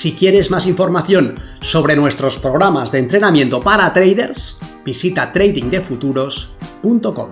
[0.00, 7.28] Si quieres más información sobre nuestros programas de entrenamiento para traders, visita tradingdefuturos.com.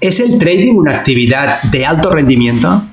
[0.00, 2.84] ¿Es el trading una actividad de alto rendimiento?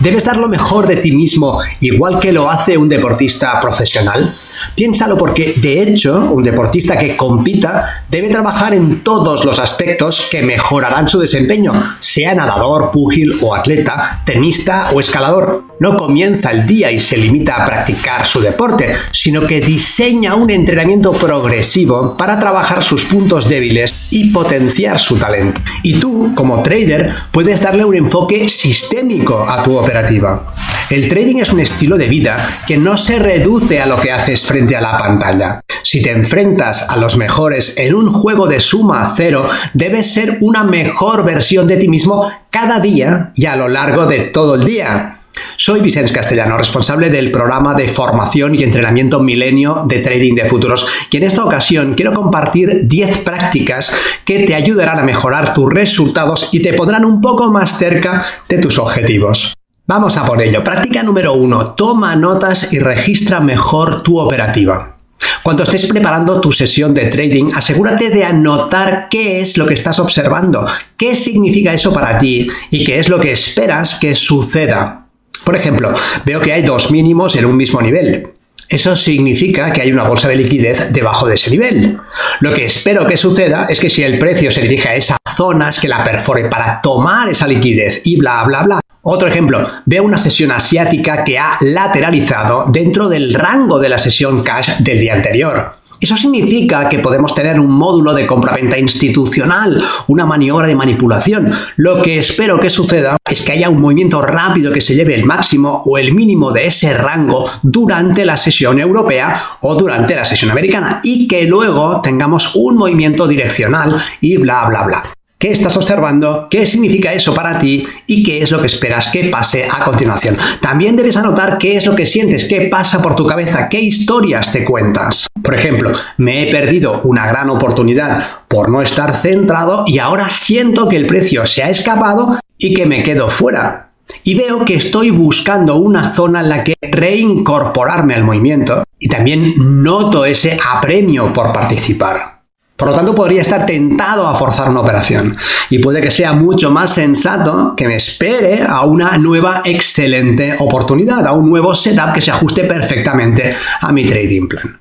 [0.00, 4.34] ¿Debes dar lo mejor de ti mismo igual que lo hace un deportista profesional?
[4.74, 10.42] Piénsalo porque, de hecho, un deportista que compita debe trabajar en todos los aspectos que
[10.42, 15.64] mejorarán su desempeño, sea nadador, púgil o atleta, tenista o escalador.
[15.80, 20.50] No comienza el día y se limita a practicar su deporte, sino que diseña un
[20.50, 25.60] entrenamiento progresivo para trabajar sus puntos débiles y potenciar su talento.
[25.82, 30.54] Y tú, como trader, puedes darle un enfoque sistémico a tu operativa.
[30.88, 34.44] El trading es un estilo de vida que no se reduce a lo que haces
[34.44, 35.60] frente a la pantalla.
[35.82, 40.62] Si te enfrentas a los mejores en un juego de suma cero, debes ser una
[40.62, 45.23] mejor versión de ti mismo cada día y a lo largo de todo el día.
[45.56, 50.86] Soy Vicente Castellano, responsable del programa de formación y entrenamiento milenio de trading de futuros
[51.10, 56.48] y en esta ocasión quiero compartir 10 prácticas que te ayudarán a mejorar tus resultados
[56.52, 59.54] y te pondrán un poco más cerca de tus objetivos.
[59.86, 60.64] Vamos a por ello.
[60.64, 61.74] Práctica número 1.
[61.74, 64.96] Toma notas y registra mejor tu operativa.
[65.42, 69.98] Cuando estés preparando tu sesión de trading, asegúrate de anotar qué es lo que estás
[69.98, 75.03] observando, qué significa eso para ti y qué es lo que esperas que suceda.
[75.44, 75.92] Por ejemplo,
[76.24, 78.28] veo que hay dos mínimos en un mismo nivel.
[78.68, 81.98] Eso significa que hay una bolsa de liquidez debajo de ese nivel.
[82.40, 85.78] Lo que espero que suceda es que si el precio se dirige a esas zonas,
[85.78, 88.80] que la perfore para tomar esa liquidez y bla, bla, bla.
[89.02, 94.42] Otro ejemplo, veo una sesión asiática que ha lateralizado dentro del rango de la sesión
[94.42, 95.83] cash del día anterior.
[96.04, 101.50] Eso significa que podemos tener un módulo de compraventa institucional, una maniobra de manipulación.
[101.76, 105.24] Lo que espero que suceda es que haya un movimiento rápido que se lleve el
[105.24, 110.50] máximo o el mínimo de ese rango durante la sesión europea o durante la sesión
[110.50, 115.02] americana y que luego tengamos un movimiento direccional y bla bla bla
[115.44, 119.24] qué estás observando, qué significa eso para ti y qué es lo que esperas que
[119.24, 120.38] pase a continuación.
[120.62, 124.50] También debes anotar qué es lo que sientes, qué pasa por tu cabeza, qué historias
[124.50, 125.26] te cuentas.
[125.42, 130.88] Por ejemplo, me he perdido una gran oportunidad por no estar centrado y ahora siento
[130.88, 133.90] que el precio se ha escapado y que me quedo fuera.
[134.22, 139.52] Y veo que estoy buscando una zona en la que reincorporarme al movimiento y también
[139.58, 142.33] noto ese apremio por participar.
[142.76, 145.36] Por lo tanto, podría estar tentado a forzar una operación.
[145.70, 151.24] Y puede que sea mucho más sensato que me espere a una nueva excelente oportunidad,
[151.26, 154.80] a un nuevo setup que se ajuste perfectamente a mi trading plan.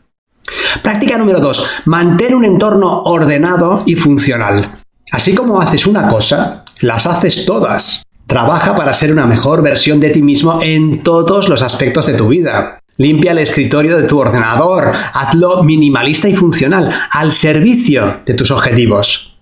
[0.82, 1.66] Práctica número 2.
[1.86, 4.76] Mantén un entorno ordenado y funcional.
[5.12, 8.02] Así como haces una cosa, las haces todas.
[8.26, 12.30] Trabaja para ser una mejor versión de ti mismo en todos los aspectos de tu
[12.30, 12.80] vida.
[12.98, 19.36] Limpia el escritorio de tu ordenador, hazlo minimalista y funcional, al servicio de tus objetivos.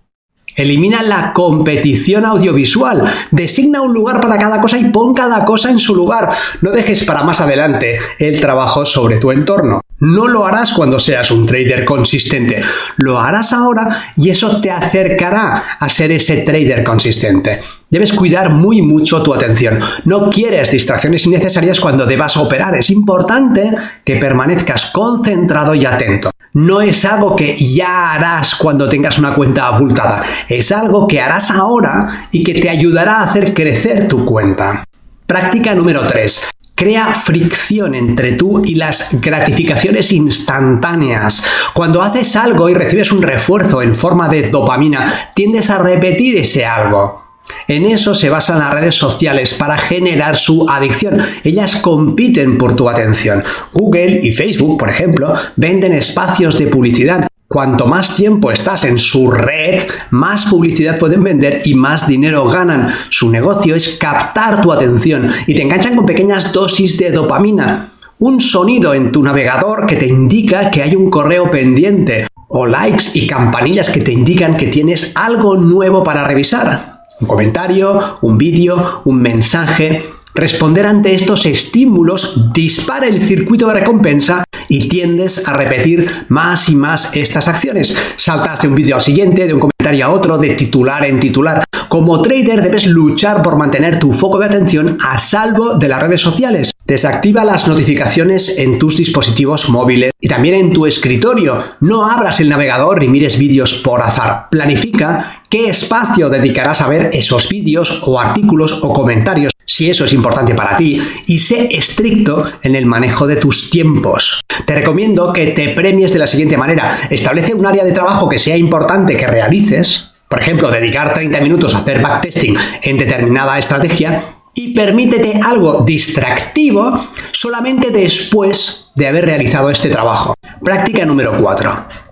[0.56, 5.80] Elimina la competición audiovisual, designa un lugar para cada cosa y pon cada cosa en
[5.80, 6.30] su lugar.
[6.62, 9.82] No dejes para más adelante el trabajo sobre tu entorno.
[10.02, 12.60] No lo harás cuando seas un trader consistente,
[12.98, 17.60] lo harás ahora y eso te acercará a ser ese trader consistente.
[17.88, 19.78] Debes cuidar muy mucho tu atención.
[20.06, 22.74] No quieres distracciones innecesarias cuando debas operar.
[22.74, 23.70] Es importante
[24.04, 26.32] que permanezcas concentrado y atento.
[26.54, 30.24] No es algo que ya harás cuando tengas una cuenta abultada.
[30.50, 34.84] Es algo que harás ahora y que te ayudará a hacer crecer tu cuenta.
[35.28, 36.48] Práctica número 3
[36.82, 41.44] crea fricción entre tú y las gratificaciones instantáneas.
[41.76, 45.06] Cuando haces algo y recibes un refuerzo en forma de dopamina,
[45.36, 47.22] tiendes a repetir ese algo.
[47.68, 51.20] En eso se basan las redes sociales para generar su adicción.
[51.44, 53.44] Ellas compiten por tu atención.
[53.74, 59.30] Google y Facebook, por ejemplo, venden espacios de publicidad Cuanto más tiempo estás en su
[59.30, 62.88] red, más publicidad pueden vender y más dinero ganan.
[63.10, 67.92] Su negocio es captar tu atención y te enganchan con pequeñas dosis de dopamina.
[68.20, 73.08] Un sonido en tu navegador que te indica que hay un correo pendiente o likes
[73.16, 77.02] y campanillas que te indican que tienes algo nuevo para revisar.
[77.20, 80.02] Un comentario, un vídeo, un mensaje.
[80.34, 86.76] Responder ante estos estímulos dispara el circuito de recompensa y tiendes a repetir más y
[86.76, 87.94] más estas acciones.
[88.16, 91.66] Saltas de un vídeo al siguiente, de un comentario a otro, de titular en titular.
[91.90, 96.22] Como trader debes luchar por mantener tu foco de atención a salvo de las redes
[96.22, 96.72] sociales.
[96.86, 101.62] Desactiva las notificaciones en tus dispositivos móviles y también en tu escritorio.
[101.82, 104.48] No abras el navegador ni mires vídeos por azar.
[104.52, 110.12] Planifica qué espacio dedicarás a ver esos vídeos o artículos o comentarios si eso es
[110.12, 114.42] importante para ti, y sé estricto en el manejo de tus tiempos.
[114.66, 116.98] Te recomiendo que te premies de la siguiente manera.
[117.10, 121.74] Establece un área de trabajo que sea importante que realices, por ejemplo, dedicar 30 minutos
[121.74, 124.22] a hacer backtesting en determinada estrategia
[124.54, 126.94] y permítete algo distractivo
[127.32, 130.34] solamente después de haber realizado este trabajo.
[130.62, 132.11] Práctica número 4.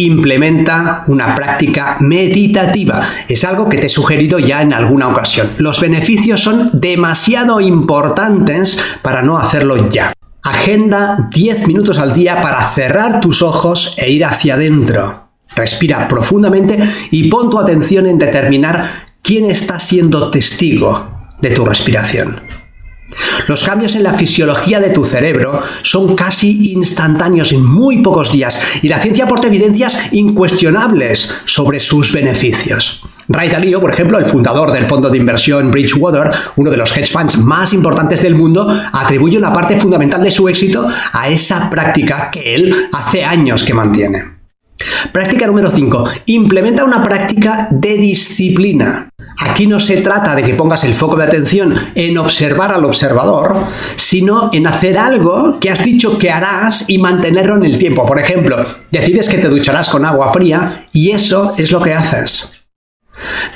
[0.00, 3.02] Implementa una práctica meditativa.
[3.28, 5.50] Es algo que te he sugerido ya en alguna ocasión.
[5.58, 10.14] Los beneficios son demasiado importantes para no hacerlo ya.
[10.42, 15.28] Agenda 10 minutos al día para cerrar tus ojos e ir hacia adentro.
[15.54, 16.78] Respira profundamente
[17.10, 18.88] y pon tu atención en determinar
[19.20, 21.10] quién está siendo testigo
[21.42, 22.40] de tu respiración.
[23.50, 28.56] Los cambios en la fisiología de tu cerebro son casi instantáneos en muy pocos días
[28.80, 33.02] y la ciencia aporta evidencias incuestionables sobre sus beneficios.
[33.26, 37.10] Ray Dalio, por ejemplo, el fundador del fondo de inversión Bridgewater, uno de los hedge
[37.10, 42.30] funds más importantes del mundo, atribuye una parte fundamental de su éxito a esa práctica
[42.30, 44.38] que él hace años que mantiene.
[45.12, 46.04] Práctica número 5.
[46.26, 49.10] Implementa una práctica de disciplina.
[49.40, 53.64] Aquí no se trata de que pongas el foco de atención en observar al observador,
[53.96, 58.04] sino en hacer algo que has dicho que harás y mantenerlo en el tiempo.
[58.04, 62.50] Por ejemplo, decides que te ducharás con agua fría y eso es lo que haces.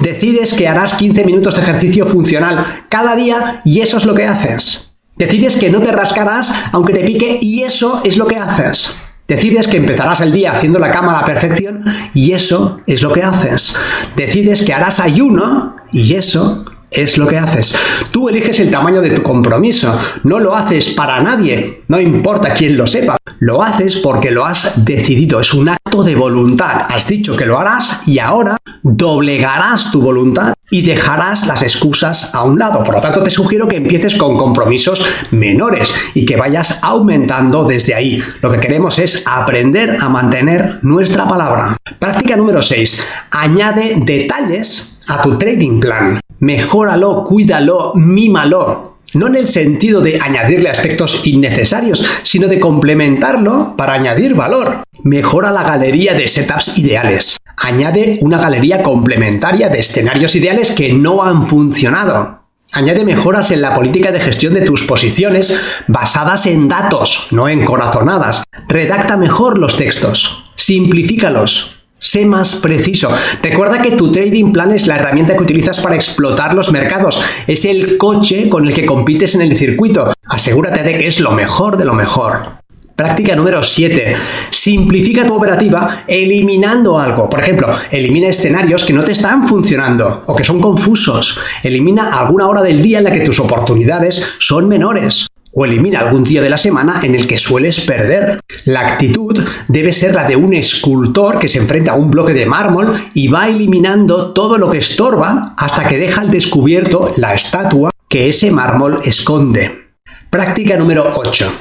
[0.01, 4.25] Decides que harás 15 minutos de ejercicio funcional cada día y eso es lo que
[4.25, 4.91] haces.
[5.17, 8.95] Decides que no te rascarás aunque te pique y eso es lo que haces.
[9.27, 11.83] Decides que empezarás el día haciendo la cama a la perfección
[12.13, 13.75] y eso es lo que haces.
[14.17, 17.75] Decides que harás ayuno y eso es lo que haces.
[18.11, 19.97] Tú eliges el tamaño de tu compromiso.
[20.23, 21.83] No lo haces para nadie.
[21.89, 23.17] No importa quién lo sepa.
[23.41, 25.41] Lo haces porque lo has decidido.
[25.41, 26.87] Es un acto de voluntad.
[26.89, 32.43] Has dicho que lo harás y ahora doblegarás tu voluntad y dejarás las excusas a
[32.43, 32.83] un lado.
[32.83, 37.95] Por lo tanto, te sugiero que empieces con compromisos menores y que vayas aumentando desde
[37.95, 38.23] ahí.
[38.41, 41.77] Lo que queremos es aprender a mantener nuestra palabra.
[41.99, 43.01] Práctica número 6.
[43.31, 48.99] Añade detalles a tu trading plan mejóralo, cuídalo, mímalo.
[49.15, 54.83] No en el sentido de añadirle aspectos innecesarios, sino de complementarlo para añadir valor.
[55.03, 57.39] Mejora la galería de setups ideales.
[57.57, 62.41] Añade una galería complementaria de escenarios ideales que no han funcionado.
[62.73, 67.65] Añade mejoras en la política de gestión de tus posiciones basadas en datos, no en
[67.65, 68.43] corazonadas.
[68.69, 70.45] Redacta mejor los textos.
[70.57, 71.74] Simplifícalos.
[72.05, 73.09] Sé más preciso.
[73.41, 77.19] Recuerda que tu trading plan es la herramienta que utilizas para explotar los mercados.
[77.47, 80.13] Es el coche con el que compites en el circuito.
[80.29, 82.59] Asegúrate de que es lo mejor de lo mejor.
[82.95, 84.17] Práctica número 7.
[84.51, 87.31] Simplifica tu operativa eliminando algo.
[87.31, 91.41] Por ejemplo, elimina escenarios que no te están funcionando o que son confusos.
[91.63, 96.25] Elimina alguna hora del día en la que tus oportunidades son menores o elimina algún
[96.25, 98.41] día de la semana en el que sueles perder.
[98.65, 102.47] La actitud debe ser la de un escultor que se enfrenta a un bloque de
[102.47, 107.91] mármol y va eliminando todo lo que estorba hasta que deja al descubierto la estatua
[108.09, 109.85] que ese mármol esconde.
[110.31, 111.53] Práctica número 8.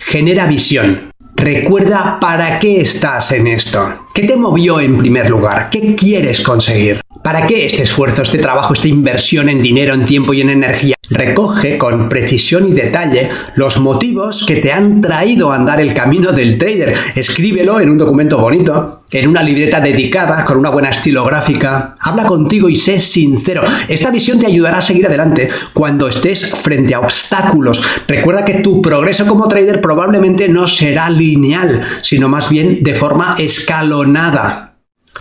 [0.00, 1.12] Genera visión.
[1.34, 4.06] Recuerda para qué estás en esto.
[4.12, 5.70] ¿Qué te movió en primer lugar?
[5.70, 7.00] ¿Qué quieres conseguir?
[7.28, 10.96] ¿Para qué este esfuerzo, este trabajo, esta inversión en dinero, en tiempo y en energía?
[11.10, 16.32] Recoge con precisión y detalle los motivos que te han traído a andar el camino
[16.32, 16.94] del trader.
[17.14, 21.96] Escríbelo en un documento bonito, en una libreta dedicada, con una buena estilográfica.
[22.00, 23.62] Habla contigo y sé sincero.
[23.88, 27.82] Esta visión te ayudará a seguir adelante cuando estés frente a obstáculos.
[28.08, 33.36] Recuerda que tu progreso como trader probablemente no será lineal, sino más bien de forma
[33.38, 34.67] escalonada.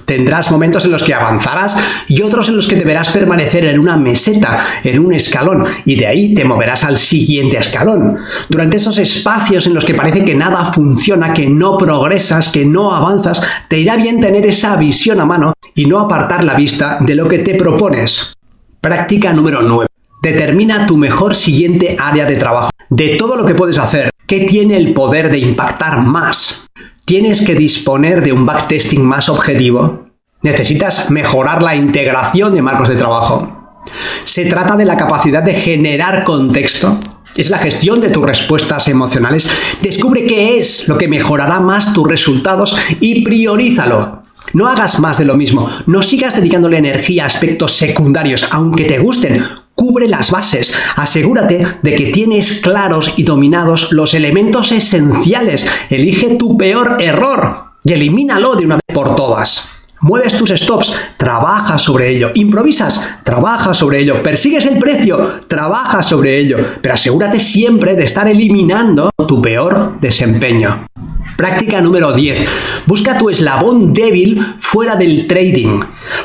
[0.05, 1.75] Tendrás momentos en los que avanzarás
[2.07, 6.07] y otros en los que deberás permanecer en una meseta, en un escalón, y de
[6.07, 8.17] ahí te moverás al siguiente escalón.
[8.49, 12.93] Durante esos espacios en los que parece que nada funciona, que no progresas, que no
[12.93, 17.15] avanzas, te irá bien tener esa visión a mano y no apartar la vista de
[17.15, 18.33] lo que te propones.
[18.81, 19.87] Práctica número 9.
[20.21, 22.69] Determina tu mejor siguiente área de trabajo.
[22.89, 26.66] De todo lo que puedes hacer, ¿qué tiene el poder de impactar más?
[27.07, 30.09] ¿Tienes que disponer de un backtesting más objetivo?
[30.41, 33.85] ¿Necesitas mejorar la integración de marcos de trabajo?
[34.25, 36.99] ¿Se trata de la capacidad de generar contexto?
[37.37, 39.49] ¿Es la gestión de tus respuestas emocionales?
[39.81, 44.23] Descubre qué es lo que mejorará más tus resultados y priorízalo.
[44.51, 48.99] No hagas más de lo mismo, no sigas dedicándole energía a aspectos secundarios, aunque te
[48.99, 49.41] gusten.
[49.77, 55.69] Cubre las bases, asegúrate de que tienes claros y dominados los elementos esenciales.
[55.91, 59.69] Elige tu peor error y elimínalo de una vez por todas.
[60.01, 62.31] Mueves tus stops, trabaja sobre ello.
[62.33, 64.23] Improvisas, trabaja sobre ello.
[64.23, 66.57] Persigues el precio, trabaja sobre ello.
[66.81, 70.87] Pero asegúrate siempre de estar eliminando tu peor desempeño.
[71.35, 72.47] Práctica número 10.
[72.85, 75.79] Busca tu eslabón débil fuera del trading.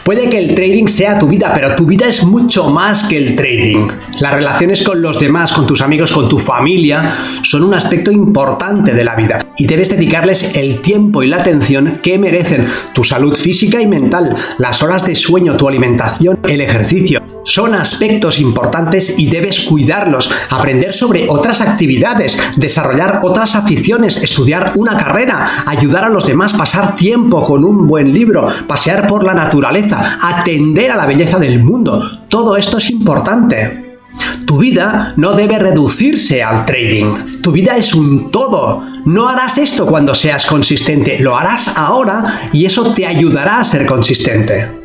[0.05, 3.37] Puede que el trading sea tu vida, pero tu vida es mucho más que el
[3.37, 3.89] trading.
[4.21, 8.95] Las relaciones con los demás, con tus amigos, con tu familia, son un aspecto importante
[8.95, 12.67] de la vida y debes dedicarles el tiempo y la atención que merecen.
[12.95, 17.23] Tu salud física y mental, las horas de sueño, tu alimentación, el ejercicio.
[17.45, 24.92] Son aspectos importantes y debes cuidarlos, aprender sobre otras actividades, desarrollar otras aficiones, estudiar una
[24.97, 30.19] carrera, ayudar a los demás, pasar tiempo con un buen libro, pasear por la naturaleza,
[30.23, 32.03] atender a la belleza del mundo.
[32.29, 33.99] Todo esto es importante.
[34.47, 37.41] Tu vida no debe reducirse al trading.
[37.43, 38.83] Tu vida es un todo.
[39.05, 43.87] No harás esto cuando seas consistente, lo harás ahora y eso te ayudará a ser
[43.87, 44.83] consistente.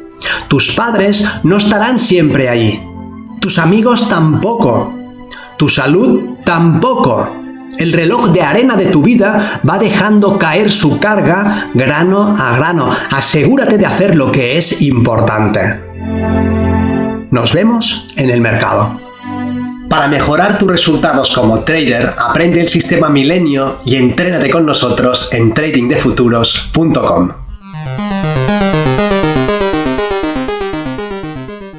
[0.47, 2.81] Tus padres no estarán siempre ahí.
[3.39, 4.93] Tus amigos tampoco.
[5.57, 7.46] Tu salud tampoco.
[7.79, 12.89] El reloj de arena de tu vida va dejando caer su carga grano a grano.
[13.11, 15.59] Asegúrate de hacer lo que es importante.
[17.29, 18.99] Nos vemos en el mercado.
[19.89, 25.53] Para mejorar tus resultados como trader, aprende el sistema Milenio y entrénate con nosotros en
[25.53, 27.46] tradingdefuturos.com.